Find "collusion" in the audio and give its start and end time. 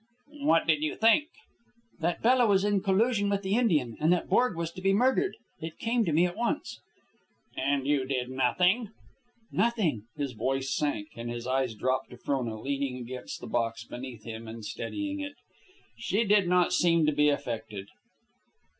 2.81-3.29